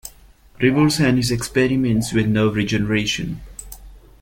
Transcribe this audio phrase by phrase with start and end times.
[0.59, 3.39] Rivers and his experiments with nerve regeneration.